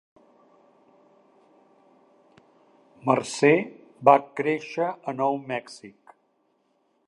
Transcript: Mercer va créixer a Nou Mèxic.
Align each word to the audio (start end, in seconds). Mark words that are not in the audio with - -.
Mercer 3.11 3.53
va 4.11 4.17
créixer 4.41 4.89
a 5.13 5.17
Nou 5.23 5.41
Mèxic. 5.53 6.17